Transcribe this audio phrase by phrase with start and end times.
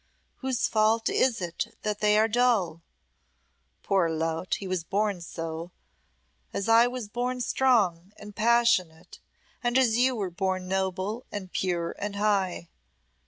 [0.37, 2.81] Whose fault is it that they are dull?
[3.83, 5.69] Poor lout, he was born so,
[6.51, 9.19] as I was born strong and passionate,
[9.63, 12.67] and as you were born noble and pure and high.